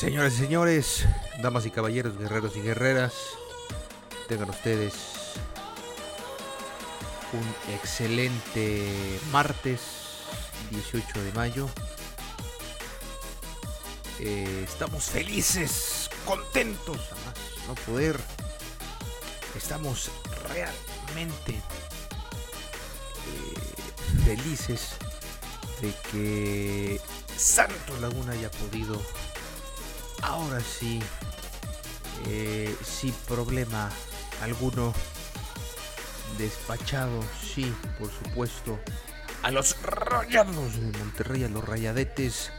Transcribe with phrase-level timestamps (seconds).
[0.00, 1.04] Señoras y señores,
[1.42, 3.12] damas y caballeros, guerreros y guerreras,
[4.28, 4.94] tengan ustedes
[7.34, 9.82] un excelente martes
[10.70, 11.68] 18 de mayo.
[14.20, 16.96] Eh, estamos felices, contentos,
[17.68, 18.18] no poder.
[19.54, 20.10] Estamos
[20.48, 21.60] realmente
[23.26, 24.92] eh, felices
[25.82, 27.00] de que
[27.36, 28.98] Santos Laguna haya podido
[30.22, 31.00] ahora sí,
[32.26, 33.90] eh, sin problema
[34.42, 34.92] alguno,
[36.38, 38.78] despachado, sí, por supuesto,
[39.42, 42.50] a los rayados de Monterrey, a los rayadetes,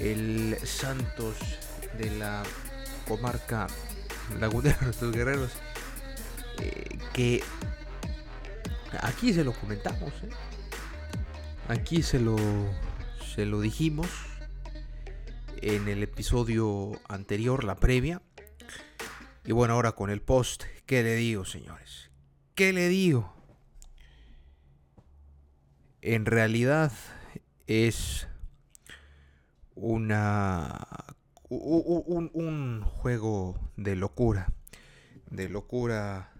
[0.00, 1.36] el Santos
[1.98, 2.42] de la
[3.06, 3.66] comarca
[4.38, 5.50] lagunera, nuestros guerreros,
[6.58, 7.42] eh, que
[9.00, 10.30] aquí se lo comentamos, ¿eh?
[11.68, 12.36] aquí se lo,
[13.34, 14.08] se lo dijimos
[15.64, 18.20] en el episodio anterior, la previa.
[19.46, 22.10] Y bueno, ahora con el post, ¿qué le digo, señores?
[22.54, 23.32] ¿Qué le digo?
[26.02, 26.92] En realidad
[27.66, 28.28] es
[29.74, 30.86] una
[31.48, 34.52] un, un, juego de locura,
[35.30, 36.30] de locura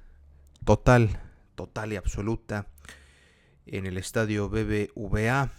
[0.66, 1.18] total,
[1.54, 2.66] total y absoluta
[3.64, 5.50] en el estadio BBVA,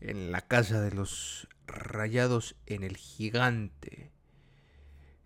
[0.00, 4.10] en la casa de los rayados en el gigante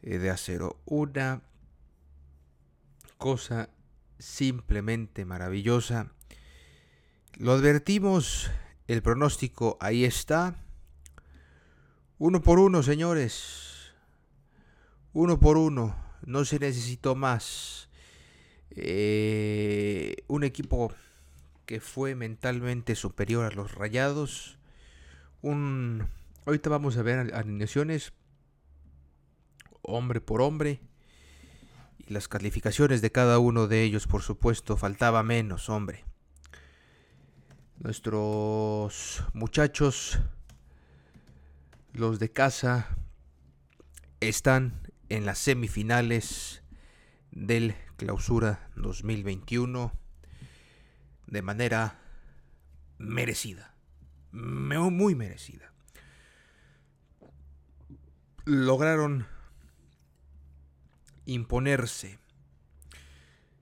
[0.02, 0.80] eh, de acero.
[0.84, 1.42] Una
[3.18, 3.70] cosa
[4.18, 6.12] simplemente maravillosa.
[7.34, 8.50] Lo advertimos,
[8.86, 10.56] el pronóstico ahí está.
[12.18, 13.92] Uno por uno, señores.
[15.12, 15.96] Uno por uno.
[16.24, 17.88] No se necesitó más.
[18.70, 20.92] Eh, un equipo
[21.66, 24.58] que fue mentalmente superior a los rayados.
[25.42, 26.08] Un
[26.44, 28.12] Ahorita vamos a ver alineaciones
[29.82, 30.80] hombre por hombre
[31.98, 36.04] y las calificaciones de cada uno de ellos, por supuesto, faltaba menos, hombre.
[37.78, 40.18] Nuestros muchachos,
[41.92, 42.96] los de casa,
[44.18, 46.64] están en las semifinales
[47.30, 49.92] del Clausura 2021
[51.28, 52.00] de manera
[52.98, 53.71] merecida,
[54.32, 55.72] muy merecida
[58.44, 59.26] lograron
[61.26, 62.18] imponerse.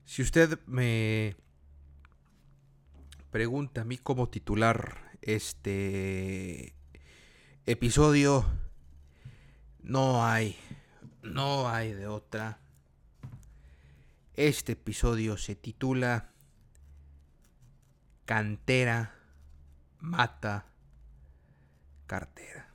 [0.05, 1.35] Si usted me
[3.29, 6.73] pregunta a mí cómo titular este
[7.65, 8.45] episodio,
[9.83, 10.57] no hay,
[11.21, 12.59] no hay de otra.
[14.33, 16.31] Este episodio se titula
[18.25, 19.20] Cantera
[20.01, 20.65] mata
[22.07, 22.69] cartera.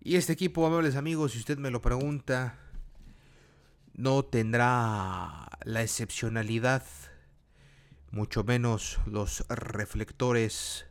[0.00, 2.58] Y este equipo, amables amigos, si usted me lo pregunta,
[3.92, 6.82] no tendrá la excepcionalidad,
[8.10, 10.86] mucho menos los reflectores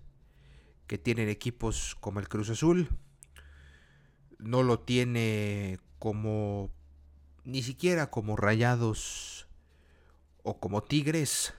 [0.86, 2.90] que tienen equipos como el Cruz Azul.
[4.38, 6.72] No lo tiene como
[7.44, 9.48] ni siquiera como Rayados
[10.44, 11.54] o como Tigres.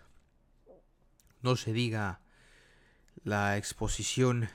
[1.42, 2.20] No se diga
[3.24, 4.48] la exposición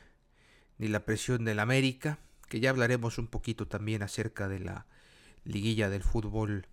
[0.77, 2.19] ni la presión del América
[2.53, 4.85] que ya hablaremos un poquito también acerca de la
[5.43, 6.67] liguilla del fútbol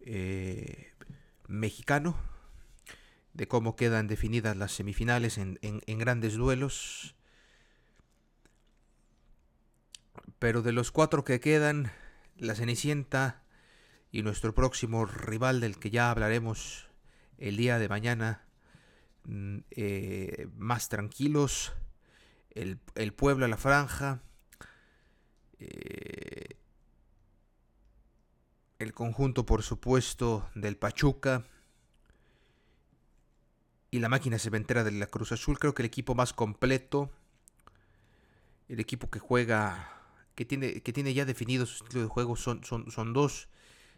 [0.00, 0.94] eh,
[1.46, 2.16] mexicano,
[3.34, 5.58] de cómo quedan definidas las semifinales en,
[5.98, 7.14] grandes duelos.
[10.38, 11.92] Pero de los cuatro que quedan,
[12.38, 13.42] la Cenicienta
[14.10, 16.88] y nuestro próximo rival del que ya hablaremos
[17.36, 18.46] el día de mañana,
[19.70, 21.72] eh, más tranquilos.
[22.50, 24.22] El, el Puebla, la franja.
[25.58, 26.56] Eh,
[28.78, 31.44] el conjunto, por supuesto, del Pachuca.
[33.90, 35.58] Y la máquina cementera de la Cruz Azul.
[35.58, 37.10] Creo que el equipo más completo.
[38.68, 39.94] El equipo que juega.
[40.34, 42.36] Que tiene, que tiene ya definido su estilo de juego.
[42.36, 43.48] Son, son, son dos.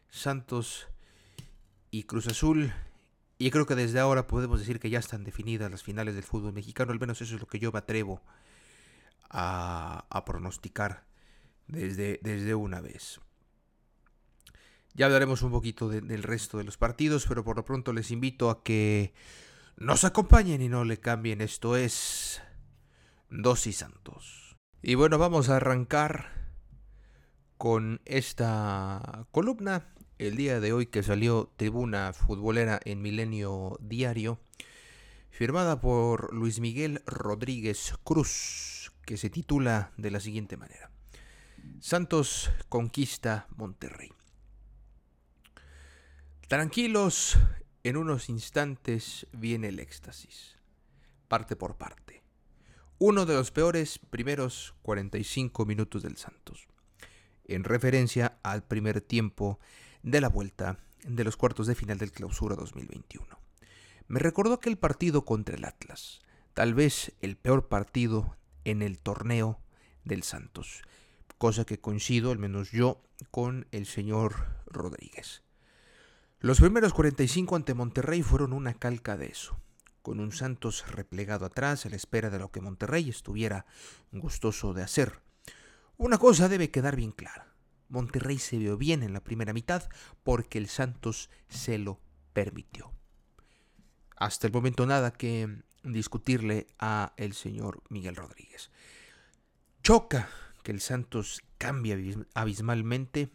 [0.09, 0.89] Santos
[1.91, 2.73] y Cruz Azul.
[3.41, 6.53] Y creo que desde ahora podemos decir que ya están definidas las finales del fútbol
[6.53, 6.93] mexicano.
[6.93, 8.21] Al menos eso es lo que yo me atrevo
[9.31, 11.07] a, pronosticar
[11.67, 13.19] desde, desde una vez.
[14.93, 18.11] Ya hablaremos un poquito de, del resto de los partidos, pero por lo pronto les
[18.11, 19.15] invito a que
[19.79, 21.41] nos acompañen y no le cambien.
[21.41, 22.43] Esto es
[23.31, 24.55] Dos y Santos.
[24.83, 26.27] Y bueno, vamos a arrancar
[27.57, 34.39] con esta columna el día de hoy que salió Tribuna Futbolera en Milenio Diario,
[35.31, 40.91] firmada por Luis Miguel Rodríguez Cruz, que se titula de la siguiente manera.
[41.81, 44.13] Santos conquista Monterrey.
[46.49, 47.39] Tranquilos,
[47.83, 50.59] en unos instantes viene el éxtasis,
[51.29, 52.23] parte por parte.
[52.99, 56.69] Uno de los peores primeros 45 minutos del Santos,
[57.47, 59.59] en referencia al primer tiempo
[60.03, 63.27] de la vuelta de los cuartos de final del Clausura 2021.
[64.09, 66.21] Me recordó aquel partido contra el Atlas,
[66.55, 69.61] tal vez el peor partido en el torneo
[70.05, 70.83] del Santos,
[71.39, 75.43] cosa que coincido, al menos yo, con el señor Rodríguez.
[76.41, 79.61] Los primeros 45 ante Monterrey fueron una calca de eso,
[80.03, 83.67] con un Santos replegado atrás a la espera de lo que Monterrey estuviera
[84.11, 85.21] gustoso de hacer.
[85.99, 87.50] Una cosa debe quedar bien clara.
[87.91, 89.89] Monterrey se vio bien en la primera mitad
[90.23, 92.01] porque el Santos se lo
[92.33, 92.93] permitió.
[94.17, 98.71] Hasta el momento nada que discutirle a el señor Miguel Rodríguez.
[99.83, 100.29] Choca
[100.63, 101.99] que el Santos cambia
[102.35, 103.31] abismalmente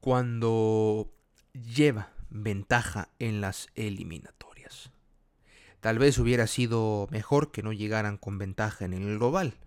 [0.00, 1.12] cuando
[1.52, 4.92] lleva ventaja en las eliminatorias.
[5.80, 9.58] Tal vez hubiera sido mejor que no llegaran con ventaja en el global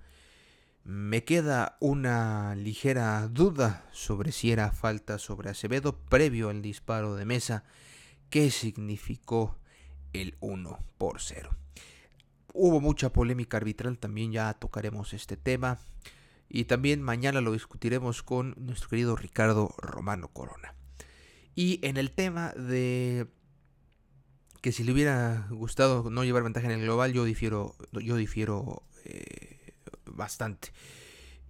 [0.84, 7.26] me queda una ligera duda sobre si era falta sobre Acevedo previo al disparo de
[7.26, 7.64] mesa
[8.30, 9.58] que significó
[10.12, 11.56] el 1 por 0.
[12.54, 15.80] Hubo mucha polémica arbitral, también ya tocaremos este tema
[16.50, 20.76] y también mañana lo discutiremos con nuestro querido Ricardo Romano Corona.
[21.56, 23.28] Y en el tema de
[24.62, 28.84] que si le hubiera gustado no llevar ventaja en el global, yo difiero, yo difiero
[29.06, 29.53] eh,
[30.14, 30.72] bastante.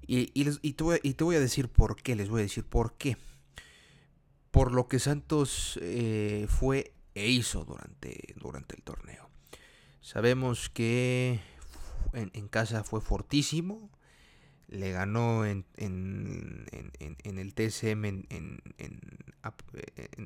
[0.06, 0.84] Y, te
[1.24, 3.18] voy, a decir por qué, les voy a decir por qué.
[4.52, 9.30] Por lo que Santos eh, fue e hizo durante, durante el torneo.
[10.02, 11.40] Sabemos que
[12.12, 13.90] en, casa fue fortísimo.
[14.68, 16.66] Le ganó en, en,
[17.00, 18.62] en el TSM en,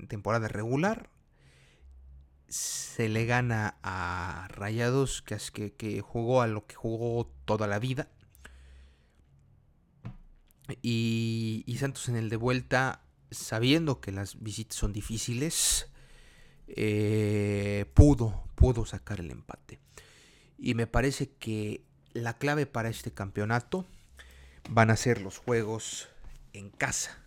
[0.07, 1.09] temporada regular
[2.47, 7.67] se le gana a Rayados, que, es que, que, jugó a lo que jugó toda
[7.67, 8.07] la vida.
[10.81, 15.89] Y, Santos en el de vuelta, sabiendo que las visitas son difíciles,
[16.67, 19.79] eh, pudo, pudo sacar el empate.
[20.57, 23.85] Y me parece que la clave para este campeonato
[24.69, 26.09] van a ser los juegos
[26.53, 27.17] en casa.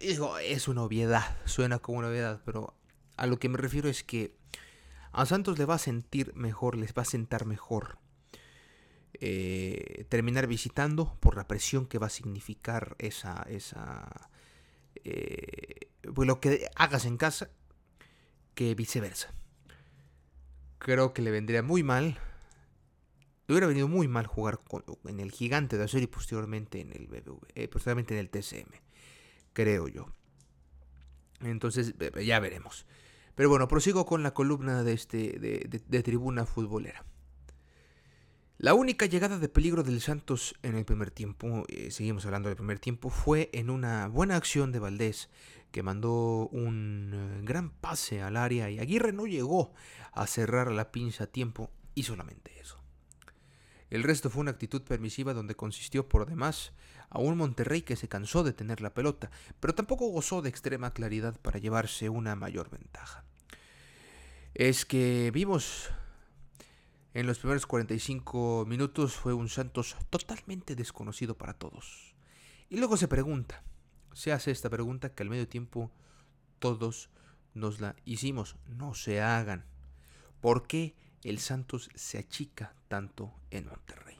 [0.00, 2.74] Digo, es una obviedad, suena como una obviedad, pero
[3.16, 4.34] a lo que me refiero es que
[5.12, 7.99] a Santos le va a sentir mejor, les va a sentar mejor
[9.22, 14.30] eh, terminar visitando por la presión que va a significar esa, esa
[15.04, 17.50] eh, pues lo que hagas en casa
[18.54, 19.34] que viceversa.
[20.78, 22.18] Creo que le vendría muy mal.
[23.46, 24.58] Hubiera venido muy mal jugar
[25.04, 28.72] en el gigante de acero y posteriormente en el BBV, eh, posteriormente en el TCM,
[29.52, 30.06] creo yo.
[31.40, 32.86] Entonces ya veremos.
[33.34, 37.04] Pero bueno, prosigo con la columna de, este, de tribuna futbolera.
[38.60, 42.56] La única llegada de peligro del Santos en el primer tiempo, eh, seguimos hablando del
[42.56, 45.30] primer tiempo, fue en una buena acción de Valdés,
[45.72, 49.72] que mandó un eh, gran pase al área y Aguirre no llegó
[50.12, 52.78] a cerrar la pinza a tiempo y solamente eso.
[53.88, 56.74] El resto fue una actitud permisiva donde consistió por demás
[57.08, 60.92] a un Monterrey que se cansó de tener la pelota, pero tampoco gozó de extrema
[60.92, 63.24] claridad para llevarse una mayor ventaja.
[64.52, 65.90] Es que vimos
[67.12, 72.14] en los primeros 45 minutos fue un Santos totalmente desconocido para todos.
[72.68, 73.64] Y luego se pregunta,
[74.12, 75.90] se hace esta pregunta que al medio tiempo
[76.60, 77.10] todos
[77.54, 78.56] nos la hicimos.
[78.66, 79.64] No se hagan.
[80.40, 84.18] ¿Por qué el Santos se achica tanto en Monterrey?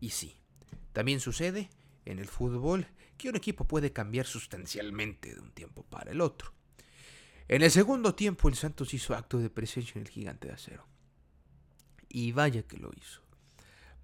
[0.00, 0.36] Y sí,
[0.92, 1.70] también sucede
[2.04, 2.86] en el fútbol
[3.16, 6.52] que un equipo puede cambiar sustancialmente de un tiempo para el otro.
[7.48, 10.86] En el segundo tiempo el Santos hizo acto de presencia en el gigante de acero.
[12.10, 13.22] Y vaya que lo hizo.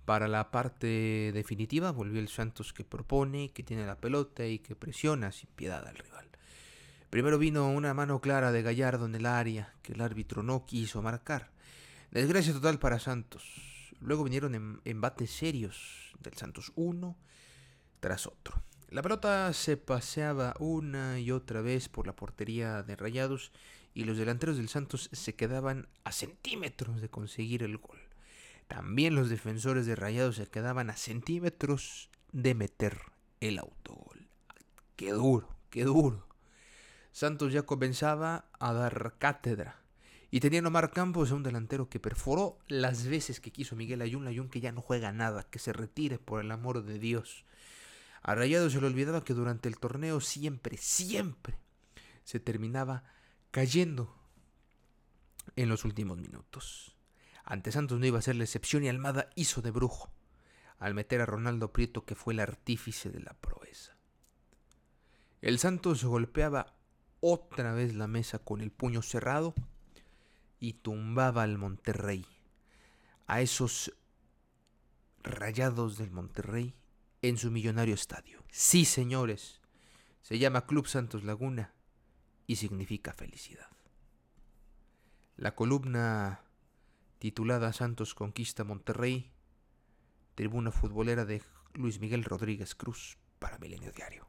[0.07, 4.77] Para la parte definitiva volvió el Santos que propone, que tiene la pelota y que
[4.77, 6.29] presiona sin piedad al rival.
[7.11, 11.03] Primero vino una mano clara de Gallardo en el área que el árbitro no quiso
[11.03, 11.51] marcar.
[12.13, 13.93] Desgracia total para Santos.
[14.01, 17.17] Luego vinieron em-, embates serios del Santos uno
[18.01, 18.63] tras otro.
[18.91, 23.51] La pelota se paseaba una y otra vez por la portería de Rayados
[23.97, 27.99] y los delanteros del Santos se quedaban a centímetros de conseguir el gol.
[28.69, 33.01] También los defensores de Rayados se quedaban a centímetros de meter
[33.41, 34.29] el autogol.
[34.97, 36.29] Qué duro, qué duro.
[37.11, 39.81] Santos ya comenzaba a dar cátedra.
[40.31, 44.51] Y tenía Omar Campos, un delantero que perforó las veces que quiso Miguel Ayun, Ayun
[44.51, 47.47] que ya no juega nada, que se retire por el amor de Dios.
[48.21, 51.57] A Rayado se le olvidaba que durante el torneo siempre, siempre
[52.25, 53.05] se terminaba
[53.57, 54.15] cayendo
[55.57, 56.95] en los últimos minutos.
[57.43, 60.13] Ante Santos no iba a ser la excepción y Almada hizo de brujo
[60.79, 63.97] al meter a Ronaldo Prieto que fue el artífice de la proeza.
[65.41, 66.77] El Santos golpeaba
[67.21, 69.55] otra vez la mesa con el puño cerrado
[70.61, 72.27] y tumbaba al Monterrey,
[73.27, 73.91] a esos
[75.23, 76.75] rayados del Monterrey
[77.23, 78.45] en su millonario estadio.
[78.51, 79.63] Sí, señores,
[80.21, 81.73] se llama Club Santos Laguna
[82.47, 83.69] y significa felicidad.
[85.37, 86.41] La columna
[87.19, 89.31] titulada Santos Conquista Monterrey,
[90.35, 91.43] tribuna futbolera de
[91.75, 94.27] Luis Miguel Rodríguez Cruz para Milenio Diario.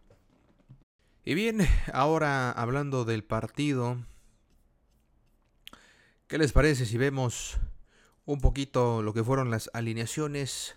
[1.24, 1.59] Y bien,
[1.93, 3.97] ahora hablando del partido,
[6.27, 7.59] ¿qué les parece si vemos
[8.25, 10.75] un poquito lo que fueron las alineaciones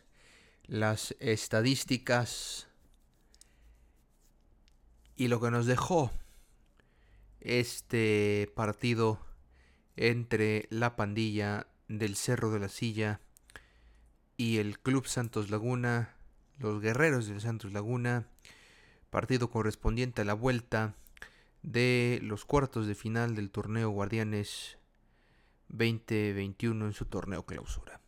[0.70, 2.68] las estadísticas
[5.16, 6.12] y lo que nos dejó
[7.40, 9.18] este partido
[9.96, 13.20] entre la pandilla del Cerro de la Silla
[14.36, 16.14] y el Club Santos Laguna,
[16.58, 18.28] los guerreros del Santos Laguna,
[19.10, 20.94] partido correspondiente a la vuelta
[21.62, 24.78] de los cuartos de final del torneo Guardianes
[25.68, 27.99] 2021 en su torneo clausura.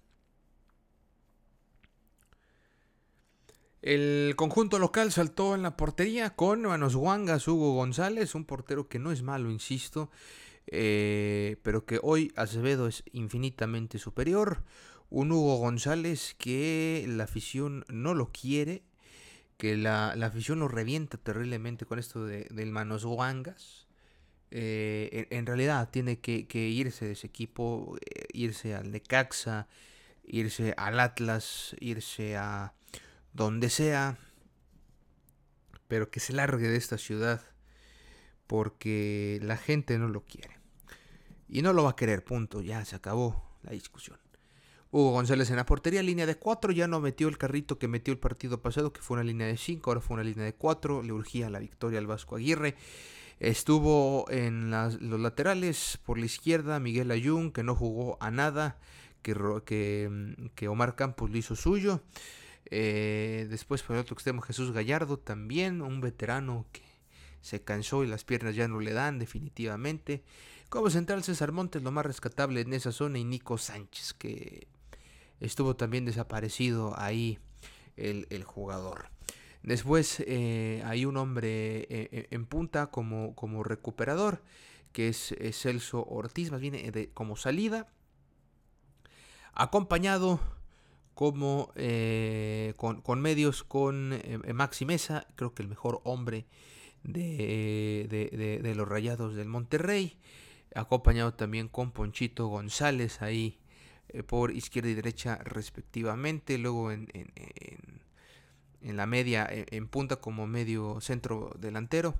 [3.83, 9.01] El conjunto local saltó en la portería con manos guangas Hugo González, un portero que
[9.01, 10.09] no es malo, insisto,
[10.69, 14.63] eh, pero que hoy Acevedo es infinitamente superior.
[15.11, 18.85] Un Hugo González que la afición no lo quiere,
[19.57, 23.89] que la, afición lo revienta terriblemente con esto de, del manos guangas.
[24.53, 29.67] Eh, en, realidad tiene que, irse de ese equipo, eh, irse al Necaxa,
[30.23, 32.75] irse al Atlas, irse a
[33.33, 34.19] donde sea,
[35.89, 37.43] pero que se largue de esta ciudad
[38.47, 40.59] porque la gente no lo quiere.
[41.49, 44.19] Y no lo va a querer, punto, ya se acabó la discusión.
[44.91, 48.13] Hugo González en la portería, línea de 4, ya no metió el carrito que metió
[48.13, 51.03] el partido pasado, que fue una línea de 5, ahora fue una línea de 4,
[51.03, 52.77] le urgía la victoria al Vasco Aguirre.
[53.41, 58.79] Estuvo en los laterales, por la izquierda, Miguel Ayun, que no jugó a nada,
[59.23, 59.35] que,
[60.55, 62.03] que, Omar Campos lo hizo suyo.
[62.75, 66.81] Eh, después por el otro extremo Jesús Gallardo también, un veterano que
[67.43, 70.25] se cansó y las piernas ya no le dan definitivamente.
[70.71, 74.69] Como central César Montes, lo más rescatable en esa zona, y Nico Sánchez, que
[75.39, 77.39] estuvo también desaparecido ahí
[77.99, 79.11] el, jugador.
[79.63, 84.43] Después eh, hay un hombre eh, en punta como, como recuperador,
[84.93, 87.93] que es, Celso Ortiz, más bien como salida,
[89.53, 90.41] acompañado
[91.15, 96.47] como eh, con, medios con eh, eh, Maxi Mesa, creo que el mejor hombre
[97.03, 100.19] de, los Rayados del Monterrey,
[100.75, 103.59] acompañado también con Ponchito González ahí
[104.27, 111.55] por izquierda y derecha respectivamente, luego en, en, la media en punta como medio centro
[111.59, 112.15] delantero,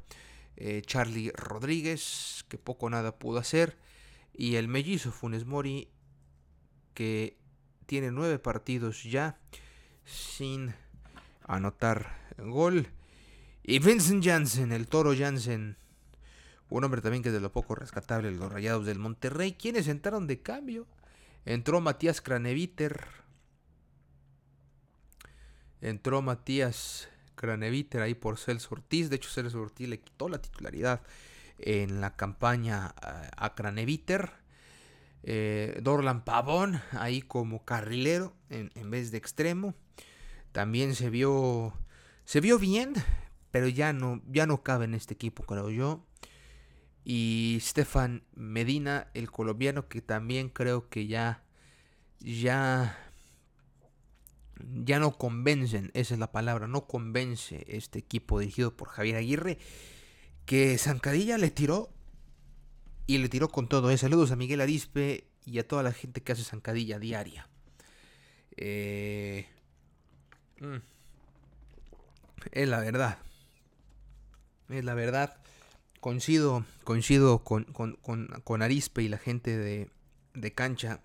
[0.87, 3.77] Charlie Rodríguez, que poco nada pudo hacer,
[4.33, 5.89] y el mellizo Funes Mori,
[6.95, 7.42] que
[7.87, 9.39] tiene nueve partidos ya
[10.05, 10.75] sin
[11.47, 12.89] anotar gol.
[13.63, 15.77] Y Vincent Janssen, el toro Janssen,
[16.69, 20.27] un hombre también que es de lo poco rescatable los rayados del Monterrey, quienes entraron
[20.27, 20.87] de cambio.
[21.45, 23.05] Entró Matías Craneviter.
[25.81, 29.11] Entró Matías Craneviter ahí por Celso Ortiz.
[29.11, 31.03] De hecho, Celso Ortiz le quitó la titularidad
[31.59, 32.95] en la campaña
[33.37, 34.42] a Craneviter.
[35.25, 39.75] Eh, Dorlan Pavón ahí como carrilero en, vez de extremo.
[40.53, 41.73] También se vio,
[42.25, 42.95] se vio bien,
[43.51, 46.05] pero ya no, ya no cabe en este equipo, creo yo.
[47.05, 51.45] Y Stefan Medina, el colombiano, que también creo que ya,
[52.21, 52.97] ya,
[54.61, 59.59] ya no convencen, esa es la palabra, no convence este equipo dirigido por Javier Aguirre,
[60.47, 61.93] que Zancadilla le tiró
[63.07, 63.91] y le tiró con todo.
[63.91, 63.99] ¿eh?
[63.99, 67.49] Saludos a Miguel Arispe y a toda la gente que hace zancadilla diaria.
[68.57, 69.47] Eh,
[70.61, 70.77] mm,
[72.53, 73.19] es la verdad.
[74.69, 75.37] Es la verdad.
[76.01, 79.89] Coincido, coincido con, con, Arispe y la gente de,
[80.35, 81.01] de cancha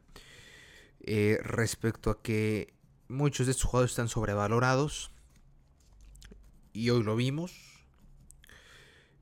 [1.01, 2.73] eh, respecto a que
[3.07, 5.11] muchos de estos jugadores están sobrevalorados.
[6.73, 7.53] Y hoy lo vimos.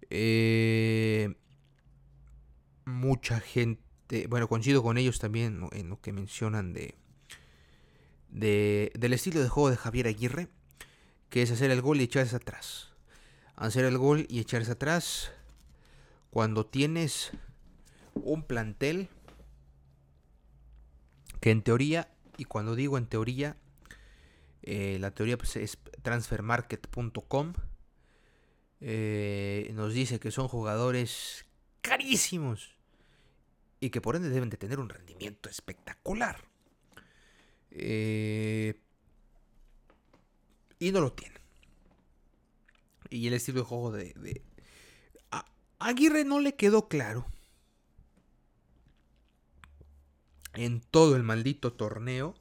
[0.10, 1.36] Eh,
[2.86, 6.96] mucha gente, bueno, coincido con ellos también en lo que mencionan de,
[8.30, 10.50] de, del estilo de juego de Javier Aguirre,
[11.30, 12.92] que es hacer el gol y echarse atrás.
[13.56, 15.32] Hacer el gol y echarse atrás
[16.30, 17.32] cuando tienes
[18.14, 19.10] un plantel
[21.40, 23.58] que en teoría, y cuando digo en teoría,
[24.64, 27.54] eh, la teoría pues, es transfermarket.com,
[28.82, 31.46] eh, nos dice que son jugadores
[31.82, 32.75] carísimos
[33.86, 36.44] y que por ende deben de tener un rendimiento espectacular.
[37.70, 38.82] Eh,
[40.80, 41.40] y no lo tienen.
[43.12, 44.42] Y el estilo de juego de,
[45.30, 45.46] a
[45.78, 47.28] Aguirre no le quedó claro
[50.54, 52.34] en todo el maldito torneo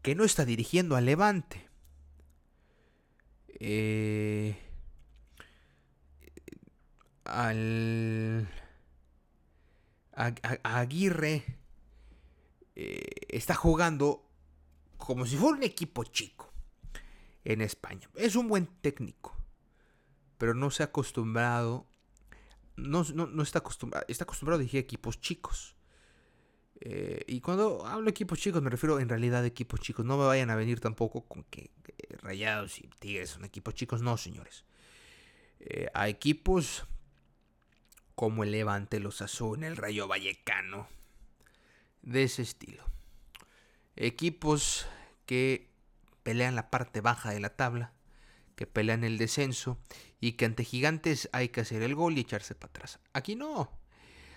[0.00, 1.68] que no está dirigiendo al Levante.
[3.60, 4.56] Eh,
[7.24, 8.48] al
[10.62, 11.44] Aguirre
[12.74, 14.28] eh, está jugando
[14.96, 16.52] como si fuera un equipo chico
[17.44, 18.08] en España.
[18.14, 19.36] Es un buen técnico,
[20.38, 21.86] pero no se ha acostumbrado,
[22.76, 25.76] no, no, está acostumbrado, está acostumbrado a dirigir equipos chicos.
[26.80, 30.04] Eh, y cuando hablo de equipos chicos me refiero en realidad a equipos chicos.
[30.04, 31.70] No me vayan a venir tampoco con que,
[32.22, 34.02] Rayados y Tigres son equipos chicos.
[34.02, 34.64] No, señores.
[35.60, 36.86] Eh, a equipos
[38.14, 40.88] como el Levante, los en el Rayo Vallecano,
[42.02, 42.84] de ese estilo.
[43.96, 44.86] Equipos
[45.26, 45.70] que
[46.22, 47.92] pelean la parte baja de la tabla,
[48.56, 49.78] que pelean el descenso
[50.20, 53.00] y que ante gigantes hay que hacer el gol y echarse para atrás.
[53.12, 53.70] Aquí no.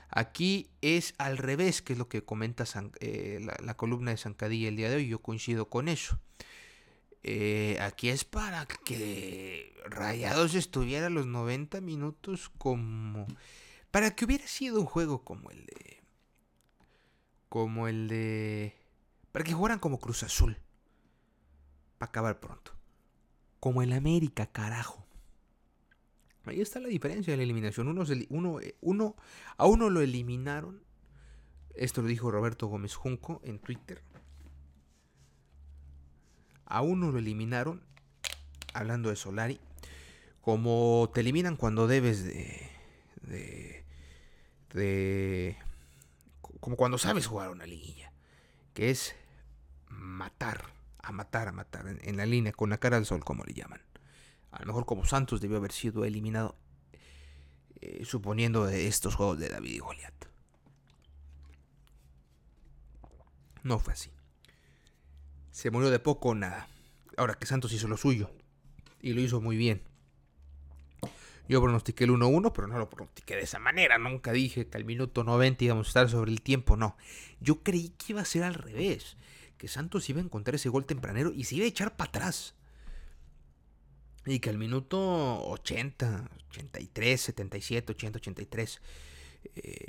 [0.09, 2.63] Aquí es al revés, que es lo que comenta
[2.99, 5.07] eh, la, columna de Zancadilla el día de hoy.
[5.07, 6.19] Yo coincido con eso.
[7.23, 13.25] Eh, aquí es para que Rayados estuviera los 90 minutos como
[13.95, 16.03] para que hubiera sido un juego como el de.
[17.47, 18.75] Como el de.
[19.31, 20.57] Para que jugaran como Cruz Azul.
[21.97, 22.73] Para acabar pronto.
[23.61, 25.05] Como el América, carajo.
[26.43, 27.87] Ahí está la diferencia de la eliminación.
[27.87, 29.15] Uno, uno, eh, uno,
[29.55, 30.83] a uno lo eliminaron.
[31.73, 34.01] Esto lo dijo Roberto Gómez Junco en Twitter.
[36.65, 37.81] A uno lo eliminaron.
[38.73, 39.61] Hablando de Solari.
[40.41, 42.69] Como te eliminan cuando debes de,
[43.21, 43.74] de
[44.75, 45.57] de
[46.59, 48.11] como cuando sabes jugar una liguilla,
[48.73, 49.15] que es
[49.87, 50.65] matar,
[50.99, 53.81] a matar, a matar, en, la línea, con la cara al sol, como le llaman.
[54.51, 56.55] A lo mejor como Santos debió haber sido eliminado,
[57.81, 60.13] eh, suponiendo estos juegos de David y Goliat.
[63.63, 64.11] No fue así.
[65.51, 66.67] Se murió de poco nada.
[67.17, 68.29] Ahora que Santos hizo lo suyo.
[69.01, 69.81] Y lo hizo muy bien.
[71.47, 73.97] Yo pronostiqué el 1-1, pero no lo pronostiqué de esa manera.
[73.97, 76.97] Nunca dije que al minuto 90 íbamos a estar sobre el tiempo, no.
[77.39, 79.17] Yo creí que iba a ser al revés.
[79.57, 82.55] Que Santos iba a encontrar ese gol tempranero y se iba a echar para atrás.
[84.25, 84.97] Y que al minuto
[85.47, 88.81] 80, 83, 77, 80, 83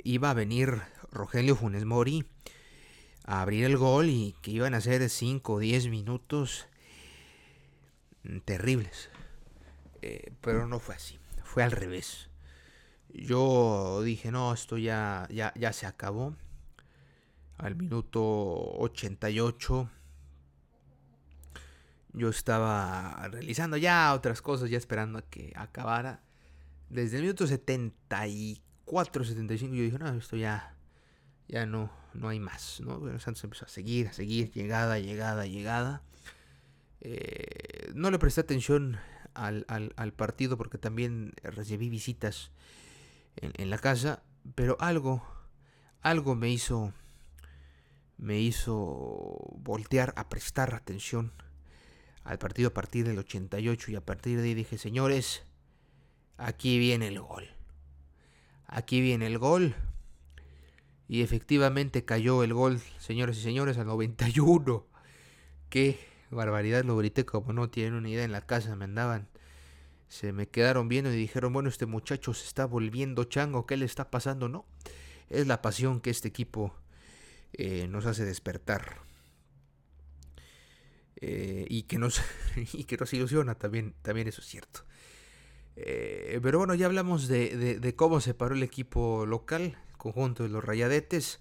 [0.03, 0.79] iba a venir
[1.11, 2.23] Rogelio Funes Mori
[3.23, 6.67] a abrir el gol y que iban a ser 5 o 10 minutos
[8.45, 9.09] terribles.
[10.03, 11.17] Eh, pero no fue así
[11.57, 12.29] fue al revés.
[13.09, 16.35] Yo dije, no, esto ya, ya, ya se acabó.
[17.57, 19.89] Al minuto 88
[22.13, 26.21] yo estaba realizando ya otras cosas, ya esperando a que acabara.
[26.91, 30.75] Desde el minuto 74, 75 yo dije, no, esto ya,
[31.47, 32.81] ya no, no hay más.
[32.81, 32.99] ¿no?
[33.17, 36.03] Santos empezó a seguir, a seguir, llegada, llegada, llegada.
[37.01, 38.99] Eh, no le presté atención
[39.37, 42.51] al, partido porque también recibí visitas
[43.35, 44.23] en, la casa.
[44.55, 45.23] pero algo,
[46.01, 46.93] algo me hizo,
[48.17, 48.73] me hizo
[49.57, 51.31] voltear a prestar atención
[52.23, 55.43] al partido a partir del 88 y a partir de ahí dije, señores,
[56.37, 57.47] aquí viene el gol.
[58.65, 59.75] Aquí viene el gol.
[61.07, 64.85] Y efectivamente cayó el gol, señores y señores, al 91.
[65.69, 69.27] Qué barbaridad, lo grité como no tienen una idea en la casa, me andaban.
[70.09, 73.85] Se me quedaron viendo y dijeron, bueno, este muchacho se está volviendo chango, ¿qué le
[73.85, 74.47] está pasando?
[74.47, 74.65] No,
[75.29, 76.73] es la pasión que este equipo
[77.53, 79.01] eh, nos hace despertar.
[81.19, 82.21] Eh, y, que nos,
[82.73, 84.81] y que nos ilusiona también, también eso es cierto.
[85.75, 90.43] Eh, pero bueno, ya hablamos de, de, cómo se paró el equipo local, el conjunto
[90.43, 91.39] de los Rayadetes.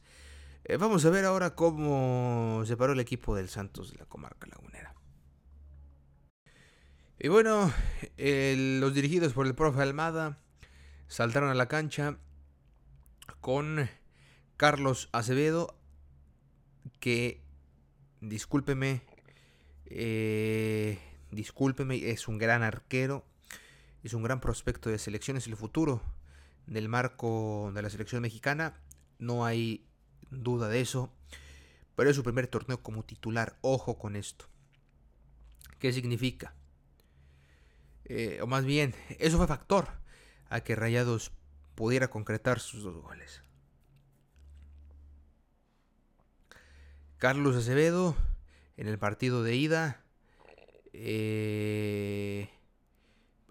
[0.78, 4.94] Vamos a ver ahora cómo se paró el equipo del Santos de la comarca lagunera.
[7.18, 7.72] Y bueno,
[8.18, 10.38] los dirigidos por el profe Almada
[11.08, 12.18] saltaron a la cancha
[13.40, 13.88] con
[14.56, 15.78] Carlos Acevedo,
[17.00, 17.42] que,
[18.20, 19.02] discúlpeme,
[19.86, 20.98] eh,
[21.30, 23.24] discúlpeme, es un gran arquero,
[24.02, 26.02] es un gran prospecto de selecciones, el futuro
[26.66, 28.80] del marco de la selección mexicana,
[29.18, 29.86] no hay
[30.30, 31.12] duda de eso,
[31.94, 34.46] pero es su primer torneo como titular, ojo con esto.
[35.78, 36.54] ¿Qué significa?
[38.04, 39.88] Eh, o más bien, eso fue factor
[40.48, 41.32] a que Rayados
[41.74, 43.42] pudiera concretar sus dos goles.
[47.18, 48.14] Carlos Acevedo
[48.76, 50.04] en el partido de ida,
[50.92, 52.50] eh,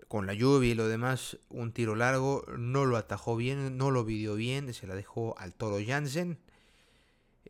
[0.07, 4.05] con la lluvia y lo demás, un tiro largo, no lo atajó bien, no lo
[4.05, 6.39] vidió bien, se la dejó al toro Jansen,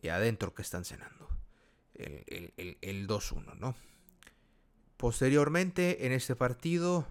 [0.05, 1.27] y adentro que están cenando,
[1.95, 3.75] el, el 2-1, ¿no?
[4.97, 7.07] Posteriormente, en este partido,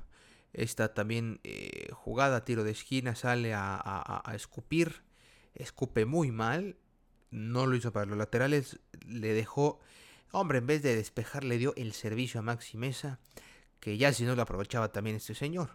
[0.54, 5.02] esta también eh, jugada, tiro de esquina, sale a, escupir.
[5.54, 6.76] Escupe muy mal.
[7.30, 8.78] No lo hizo para los laterales.
[9.06, 9.80] Le dejó.
[10.30, 13.18] Hombre, en vez de despejar, le dio el servicio a Maxi Mesa.
[13.80, 15.70] Que ya si no lo aprovechaba también este señor.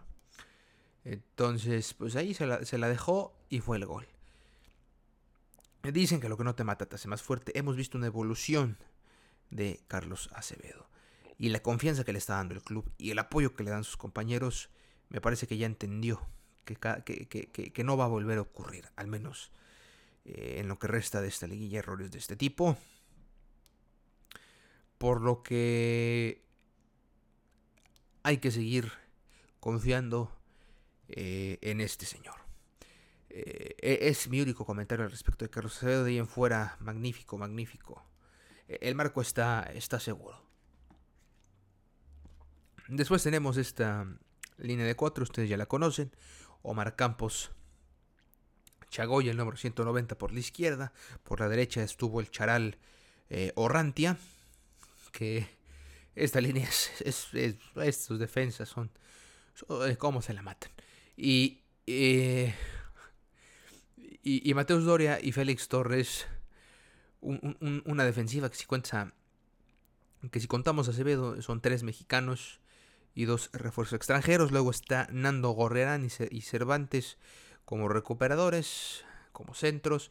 [1.04, 4.06] Entonces, pues ahí se la, se la dejó y fue el gol.
[5.82, 7.58] Dicen que lo que no te mata te hace más fuerte.
[7.58, 8.78] Hemos visto una evolución
[9.50, 10.88] de Carlos Acevedo
[11.38, 13.82] y la confianza que le está dando el club y el apoyo que le dan
[13.82, 14.68] sus compañeros,
[15.08, 16.20] me parece que ya entendió
[16.64, 19.50] que, no va a volver a ocurrir, al menos
[20.26, 22.76] eh, en lo que resta de esta liguilla, errores de este tipo.
[24.98, 26.44] Por lo que
[28.22, 28.92] hay que seguir
[29.60, 30.30] confiando
[31.08, 32.49] eh, en este señor.
[33.30, 36.04] Eh, e-, es mi único comentario al respecto de Carlos Acevedo.
[36.04, 38.04] De en fuera, magnífico, magnífico.
[38.68, 40.40] El marco está, está seguro.
[42.88, 44.06] Después tenemos esta
[44.58, 46.12] línea de cuatro, ustedes ya la conocen.
[46.62, 47.50] Omar Campos,
[48.90, 50.92] Chagoya, el número 190 por la izquierda.
[51.22, 52.78] Por la derecha estuvo el Charal
[53.28, 54.18] eh, Orrantia,
[55.12, 55.48] que
[56.14, 56.90] esta línea es,
[57.76, 58.90] estos defensas son,
[59.54, 60.70] son, cómo se la matan.
[61.16, 62.54] Y, eh,
[64.22, 66.26] y, Mateus Doria y Félix Torres,
[67.20, 69.14] una defensiva que si cuenta,
[70.30, 72.60] que si contamos a Acevedo son tres mexicanos
[73.14, 74.52] y dos refuerzos extranjeros.
[74.52, 77.18] Luego está Nando Gorrerán y Cervantes
[77.64, 80.10] como recuperadores, como centros.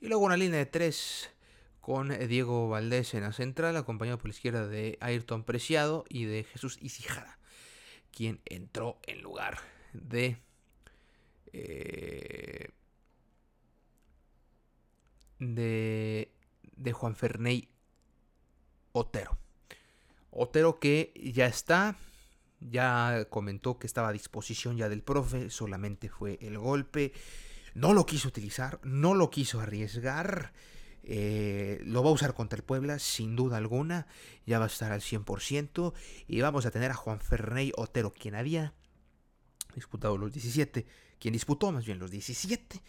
[0.00, 1.30] Y luego una línea de tres
[1.80, 6.42] con Diego Valdés en la central, acompañado por la izquierda de Ayrton Preciado y de
[6.42, 7.38] Jesús Isijara,
[8.10, 9.58] quien entró en lugar
[9.92, 10.36] de,
[11.52, 12.70] eh,
[15.38, 16.32] de,
[16.76, 17.68] de Juan Ferney
[18.92, 19.38] Otero.
[20.30, 21.96] Otero que ya está
[22.60, 27.12] ya comentó que estaba a disposición ya del profe, solamente fue el golpe.
[27.74, 30.52] No lo quiso utilizar, no lo quiso arriesgar.
[31.02, 34.06] Eh, lo va a usar contra el Puebla, sin duda alguna.
[34.46, 35.92] Ya va a estar al 100%.
[36.26, 38.74] Y vamos a tener a Juan Ferney Otero, quien había
[39.74, 40.86] disputado los 17,
[41.18, 42.82] quien disputó más bien los 17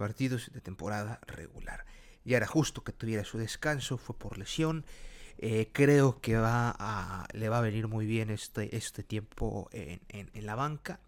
[0.00, 1.84] partidos de temporada regular.
[2.24, 4.86] Y era justo que tuviera su descanso, fue por lesión.
[5.36, 10.30] Eh, creo que va a, le va a venir muy bien este, este tiempo en,
[10.46, 11.00] la banca,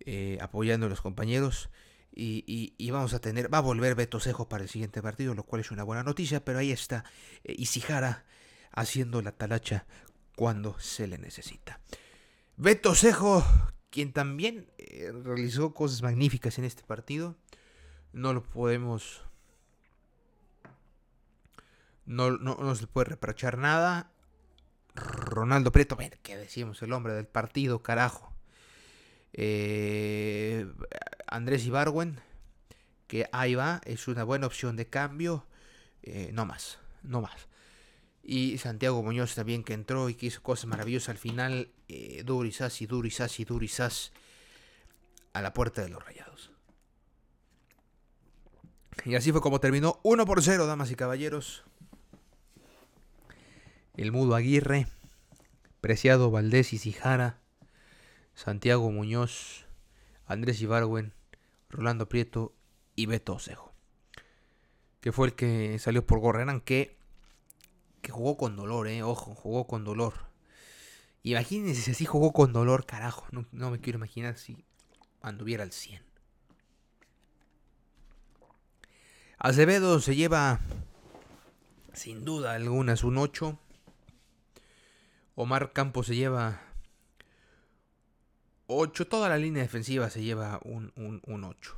[0.00, 1.68] eh, apoyando a los compañeros.
[2.12, 5.60] Y, vamos a tener, va a volver Beto Cejo para el siguiente partido, lo cual
[5.60, 7.04] es una buena noticia, pero ahí está
[7.44, 8.24] eh, Isijara
[8.72, 9.86] haciendo la talacha
[10.36, 11.80] cuando se le necesita.
[12.56, 13.44] Beto Cejo,
[13.90, 14.70] quien también
[15.22, 17.36] realizó cosas magníficas en este partido,
[18.12, 19.22] no lo podemos
[22.10, 24.10] no, no, se le puede reprochar nada.
[24.94, 26.82] Ronaldo Prieto, bueno, ¿qué decimos?
[26.82, 28.34] El hombre del partido, carajo.
[29.32, 30.66] Eh,
[31.28, 32.20] Andrés Ibarwen,
[33.06, 35.46] que ahí va, es una buena opción de cambio,
[36.02, 37.46] eh, no más, no más.
[38.24, 42.82] Y Santiago Muñoz también que entró y que hizo cosas maravillosas al final, eh, Durisas
[42.82, 44.12] y Durisas y Durisas
[45.32, 46.50] a la puerta de los rayados.
[49.04, 51.64] Y así fue como terminó 1 por 0, damas y caballeros.
[53.96, 54.86] El Mudo Aguirre,
[55.80, 57.40] Preciado Valdés y Cijara,
[58.34, 59.66] Santiago Muñoz,
[60.26, 61.12] Andrés Ibarwen,
[61.68, 62.54] Rolando Prieto
[62.96, 63.72] y Beto Osejo.
[65.00, 66.96] Que fue el que salió por Gorreran, que,
[68.02, 69.02] que jugó con dolor, eh.
[69.02, 70.14] Ojo, jugó con dolor.
[71.22, 73.26] Imagínense si así jugó con dolor, carajo.
[73.30, 74.64] No, no me quiero imaginar si
[75.22, 76.09] anduviera al 100.
[79.42, 80.60] Acevedo se lleva,
[81.94, 83.58] sin duda alguna, un 8.
[85.34, 86.60] Omar Campos se lleva
[88.66, 89.06] 8.
[89.08, 91.74] Toda la línea defensiva se lleva un, un, un 8.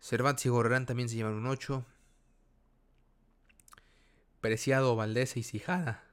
[0.00, 1.84] Cervantes y Gorrerán también se llevan un 8.
[4.40, 6.04] Preciado, Valdés y Cijada.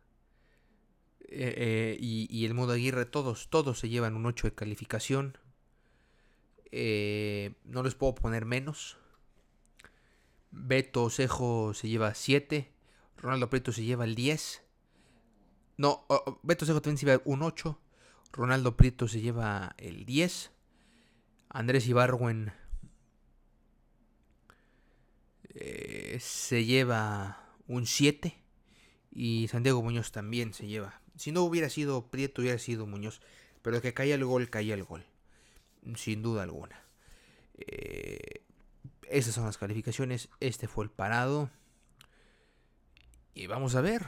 [1.22, 5.38] Eh, eh, y, el modo Aguirre, todos, todos se llevan un 8 de calificación.
[6.74, 8.98] Eh, no les puedo poner menos.
[10.52, 12.72] Beto Osejo se lleva 7.
[13.18, 14.64] Ronaldo Prieto se lleva el 10.
[15.78, 16.06] No,
[16.44, 17.80] Beto Osejo también se lleva un 8.
[18.32, 20.52] Ronaldo Prieto se lleva el 10.
[21.50, 22.54] Andrés Ibarwen
[25.50, 28.36] eh, se lleva un 7.
[29.12, 31.02] Y Santiago Muñoz también se lleva.
[31.16, 33.22] Si no hubiera sido Prieto, hubiera sido Muñoz.
[33.62, 35.06] Pero que caía el gol, caía el gol.
[35.96, 36.82] Sin duda alguna.
[37.58, 38.44] Eh,
[39.10, 40.30] esas son las calificaciones.
[40.39, 41.50] Este fue el parado.
[43.34, 44.08] Y vamos a ver.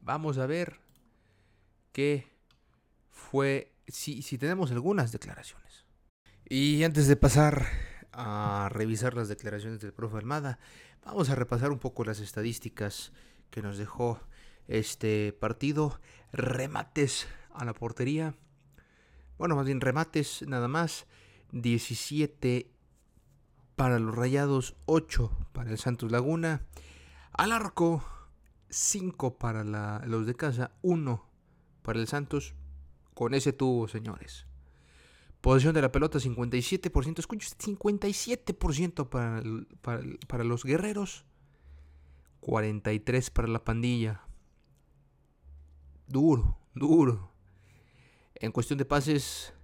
[0.00, 0.80] Vamos a ver
[1.92, 2.30] qué
[3.10, 3.72] fue.
[3.88, 5.84] Si, tenemos algunas declaraciones.
[6.48, 7.66] Y antes de pasar
[8.12, 10.58] a revisar las declaraciones del profe Almada,
[11.04, 13.12] vamos a repasar un poco las estadísticas
[13.50, 14.20] que nos dejó
[14.68, 16.00] este partido.
[16.32, 18.34] Remates a la portería.
[19.38, 21.06] Bueno, más bien remates nada más.
[21.52, 22.73] 17
[23.76, 26.62] para los Rayados, 8 para el Santos Laguna.
[27.32, 28.04] Al arco,
[28.68, 31.24] 5 para la, los de casa, 1
[31.82, 32.54] para el Santos.
[33.14, 34.46] Con ese tubo, señores.
[35.40, 37.18] Posición de la pelota, 57%.
[37.18, 39.42] Escucho, 57% para,
[39.80, 41.24] para, para los guerreros.
[42.40, 44.22] 43 para la pandilla.
[46.06, 47.32] Duro, duro.
[48.34, 49.54] En cuestión de pases,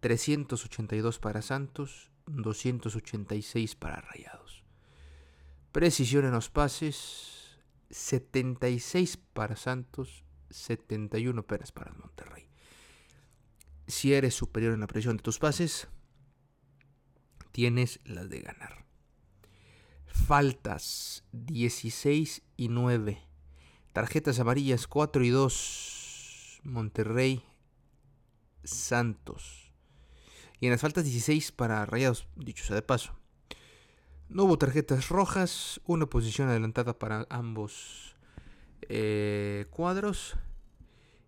[0.00, 4.64] 382 para Santos, 286 para Rayados.
[5.72, 7.58] Precisión en los pases,
[7.90, 12.48] 76 para Santos, 71 apenas para Monterrey.
[13.86, 15.88] Si eres superior en la presión de tus pases,
[17.52, 18.84] tienes las de ganar.
[20.06, 23.20] Faltas 16 y 9.
[23.92, 26.60] Tarjetas amarillas 4 y 2.
[26.64, 27.44] Monterrey
[28.62, 29.63] Santos.
[30.60, 33.14] Y en las faltas 16 para Rayados, dicho sea de paso.
[34.28, 38.16] No hubo tarjetas rojas, una posición adelantada para ambos
[38.88, 40.36] eh, cuadros.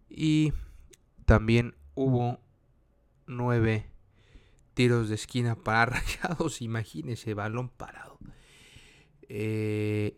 [0.09, 0.53] Y
[1.25, 2.41] también hubo
[3.27, 3.87] 9
[4.75, 6.62] tiros de esquina para Rayados.
[6.62, 8.19] Imagínense, balón parado.
[9.29, 10.12] 5 eh,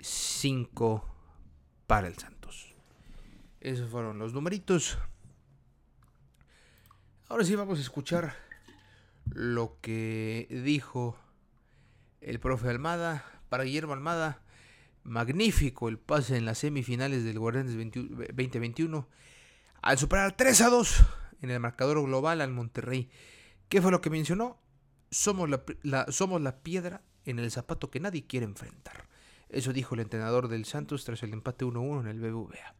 [1.87, 2.75] para el Santos.
[3.61, 4.99] Esos fueron los numeritos.
[7.29, 8.48] Ahora sí vamos a escuchar
[9.35, 11.17] lo que dijo
[12.21, 13.25] el profe Almada.
[13.49, 14.43] Para Guillermo Almada,
[15.05, 19.09] magnífico el pase en las semifinales del Guardianes 2021
[19.81, 21.05] al superar 3 a 2
[21.43, 23.09] en el marcador global al Monterrey.
[23.69, 24.59] ¿Qué fue lo que mencionó?
[25.11, 29.09] Somos la, somos la piedra en el zapato que nadie quiere enfrentar.
[29.49, 32.75] Eso dijo el entrenador del Santos tras el empate 1-1 en el BBVA.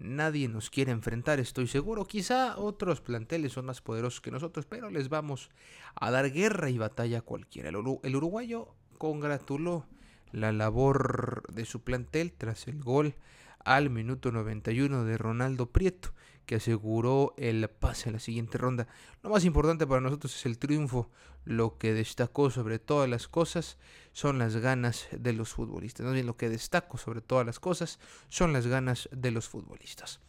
[0.00, 2.04] Nadie nos quiere enfrentar, estoy seguro.
[2.04, 5.50] Quizá otros planteles son más poderosos que nosotros, pero les vamos
[5.96, 7.70] a dar guerra y batalla a cualquiera.
[7.70, 9.86] El, uruguayo congratuló
[10.30, 13.16] la labor de su plantel tras el gol
[13.64, 16.12] al minuto 91 de Ronaldo Prieto,
[16.46, 18.88] que aseguró el pase a la siguiente ronda.
[19.22, 21.10] Lo más importante para nosotros es el triunfo.
[21.44, 23.78] Lo que destacó sobre todas las cosas
[24.12, 26.06] son las ganas de los futbolistas.
[26.24, 30.20] Lo que destaco sobre todas las cosas son las ganas de los futbolistas.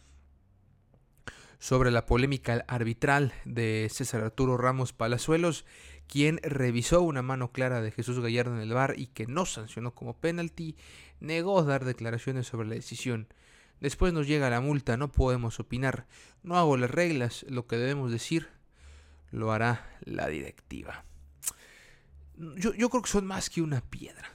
[1.58, 5.64] Sobre la polémica arbitral de César Arturo Ramos Palazuelos,
[6.06, 9.94] quien revisó una mano clara de Jesús Gallardo en el bar y que no sancionó
[9.94, 10.76] como penalti,
[11.20, 13.28] negó dar declaraciones sobre la decisión.
[13.80, 16.06] Después nos llega la multa, no podemos opinar.
[16.42, 18.48] No hago las reglas, lo que debemos decir
[19.30, 21.04] lo hará la directiva.
[22.56, 24.30] Yo, creo que son más que una piedra.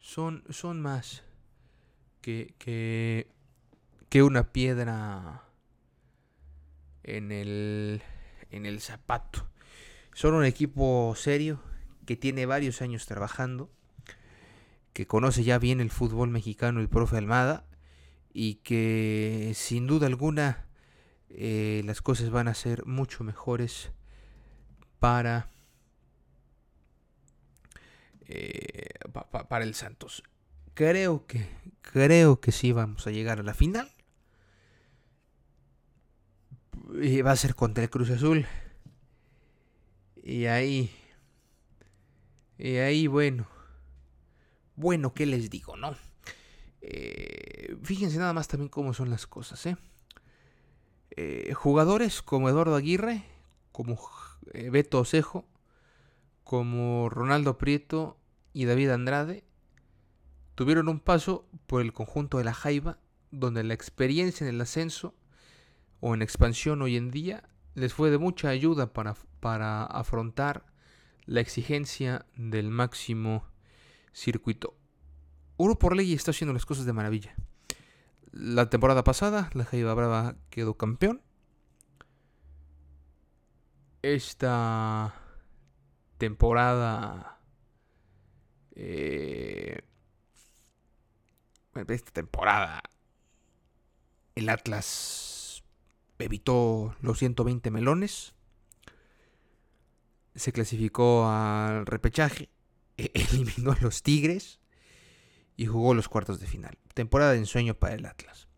[0.00, 0.42] Son,
[0.80, 1.22] más
[2.20, 3.26] que,
[4.14, 5.44] una piedra
[7.02, 9.48] en el zapato.
[10.14, 11.60] Son un equipo serio
[12.06, 13.70] que tiene varios años trabajando,
[14.94, 17.66] que conoce ya bien el fútbol mexicano el profe Almada
[18.32, 20.66] y que sin duda alguna
[21.28, 23.90] eh, las cosas van a ser mucho mejores
[25.00, 25.50] para,
[28.26, 28.88] eh,
[29.48, 30.22] para el Santos.
[30.74, 31.48] Creo que,
[31.82, 33.90] creo que sí vamos a llegar a la final.
[37.00, 38.46] Y va a ser contra el Cruz Azul.
[40.22, 40.90] Y ahí.
[42.58, 43.53] Y ahí, bueno.
[44.76, 45.94] Bueno, ¿qué les digo, no?
[46.80, 49.76] Eh, fíjense nada más también cómo son las cosas, ¿eh?
[51.10, 53.24] eh jugadores como Eduardo Aguirre,
[53.72, 53.98] como
[54.52, 55.46] eh, Beto Osejo,
[56.42, 58.18] como Ronaldo Prieto
[58.52, 59.44] y David Andrade,
[60.54, 62.98] tuvieron un paso por el conjunto de la Jaiba,
[63.30, 65.14] donde la experiencia en el ascenso
[66.00, 70.66] o en expansión hoy en día les fue de mucha ayuda para, para afrontar
[71.24, 73.44] la exigencia del máximo
[74.14, 74.74] circuito.
[75.58, 77.34] Uro por ley está haciendo las cosas de maravilla.
[78.32, 81.20] La temporada pasada, la Jaiba Brava quedó campeón.
[84.02, 85.14] Esta
[86.18, 87.38] temporada.
[88.74, 89.82] Eh,
[91.88, 92.82] esta temporada.
[94.34, 95.62] El Atlas
[96.18, 98.34] evitó los 120 melones
[100.34, 102.48] se clasificó al repechaje,
[103.14, 104.60] eliminó a los Tigres
[105.56, 106.78] y jugó los cuartos de final.
[106.94, 108.48] Temporada de ensueño para el Atlas.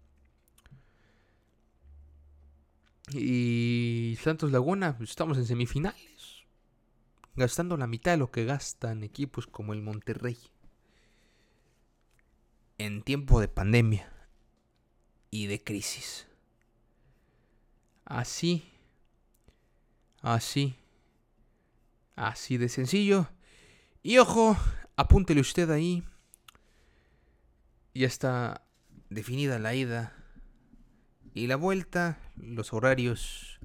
[3.13, 6.45] Y Santos Laguna, pues, estamos en semifinales.
[7.37, 10.39] Gastando la mitad de lo que gastan equipos como el Monterrey.
[12.79, 14.13] En tiempo de pandemia
[15.31, 16.27] y de crisis.
[18.05, 18.71] Así,
[20.21, 20.77] así
[22.17, 23.29] Así de sencillo.
[24.07, 24.57] Y ojo,
[24.95, 26.05] apúntele usted ahí.
[27.93, 28.63] Ya está
[29.11, 30.15] definida la ida
[31.35, 33.59] y la vuelta, los horarios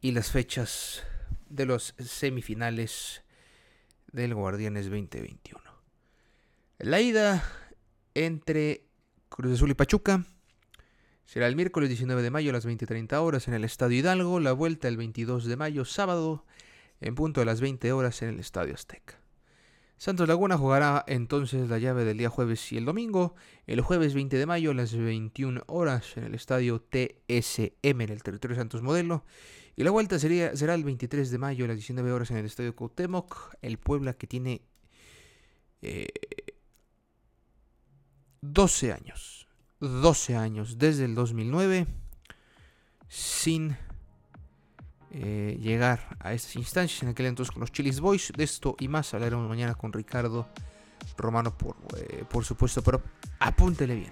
[0.00, 1.02] y las fechas
[1.48, 3.24] de los semifinales
[4.12, 5.60] del Guardianes 2021.
[6.78, 7.42] La ida
[8.14, 8.86] entre
[9.30, 10.24] Cruz Azul y Pachuca
[11.24, 14.52] será el miércoles 19 de mayo a las 20.30 horas en el Estadio Hidalgo, la
[14.52, 16.44] vuelta el 22 de mayo, sábado,
[17.00, 19.20] en punto de las 20 horas en el Estadio Azteca.
[20.00, 23.34] Santos Laguna jugará entonces la llave del día jueves y el domingo,
[23.66, 28.22] el jueves 20 de mayo a las 21 horas en el estadio TSM en el
[28.22, 29.24] territorio de Santos Modelo,
[29.76, 32.46] y la vuelta sería, será el 23 de mayo a las 19 horas en el
[32.46, 34.62] estadio Cuauhtémoc, el Puebla que tiene
[38.40, 39.48] 12 eh, años,
[39.80, 41.86] 12 años desde el 2009
[43.08, 43.76] sin
[45.12, 47.02] eh, llegar a estas instancias.
[47.02, 48.32] En aquel entonces con los Chilis Boys.
[48.36, 50.48] De esto y más hablaremos mañana con Ricardo
[51.16, 52.82] Romano, por, eh, por supuesto.
[52.82, 53.02] Pero
[53.38, 54.10] apúntele bien.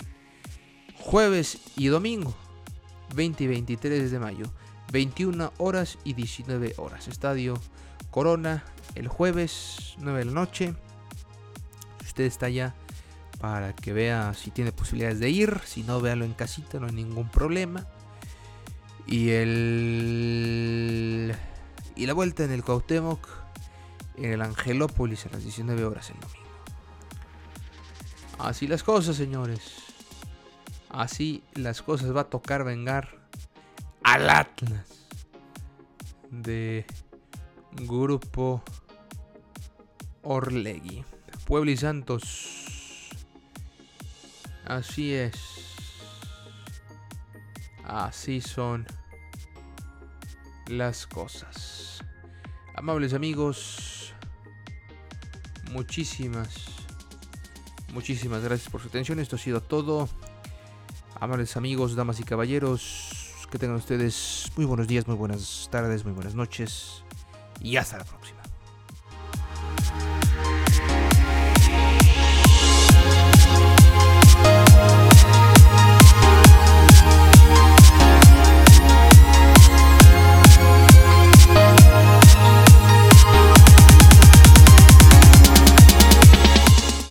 [0.98, 2.34] Jueves y domingo,
[3.14, 4.46] 20 y 23 de mayo,
[4.92, 7.08] 21 horas y 19 horas.
[7.08, 7.60] Estadio
[8.10, 10.74] Corona, el jueves, 9 de la noche.
[12.02, 12.74] usted está allá
[13.40, 15.60] para que vea si tiene posibilidades de ir.
[15.64, 17.86] Si no, véalo en casita, no hay ningún problema.
[19.08, 20.54] Y el.
[21.96, 23.26] Y la vuelta en el Cuauhtémoc,
[24.16, 26.38] en el Angelópolis a las 19 horas el domingo.
[28.38, 29.72] Así las cosas, señores.
[30.90, 32.14] Así las cosas.
[32.14, 33.08] Va a tocar vengar
[34.04, 35.08] al Atlas
[36.30, 36.84] de
[37.72, 38.62] Grupo
[40.22, 41.02] Orlegui.
[41.46, 43.08] Puebla y Santos.
[44.66, 45.34] Así es.
[47.84, 48.86] Así son
[50.68, 52.04] las cosas.
[52.74, 54.14] Amables amigos,
[55.72, 56.66] muchísimas,
[57.92, 59.18] muchísimas gracias por su atención.
[59.18, 60.08] Esto ha sido todo.
[61.20, 66.12] Amables amigos, damas y caballeros, que tengan ustedes muy buenos días, muy buenas tardes, muy
[66.12, 67.02] buenas noches
[67.60, 68.17] y hasta la próxima.